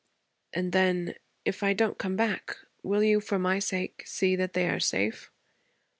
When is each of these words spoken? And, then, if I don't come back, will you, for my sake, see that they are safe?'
And, 0.51 0.71
then, 0.71 1.13
if 1.45 1.61
I 1.61 1.73
don't 1.73 1.99
come 1.99 2.15
back, 2.15 2.55
will 2.81 3.03
you, 3.03 3.21
for 3.21 3.37
my 3.37 3.59
sake, 3.59 4.01
see 4.07 4.35
that 4.35 4.53
they 4.53 4.67
are 4.67 4.79
safe?' 4.79 5.29